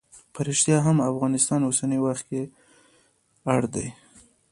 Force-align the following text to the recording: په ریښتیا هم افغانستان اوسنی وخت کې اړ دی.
په 0.33 0.39
ریښتیا 0.47 0.77
هم 0.85 0.97
افغانستان 1.11 1.59
اوسنی 1.63 1.99
وخت 2.05 2.23
کې 2.29 2.41
اړ 3.53 3.61
دی. 3.73 3.87